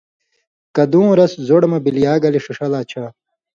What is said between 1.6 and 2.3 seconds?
مہ بلیا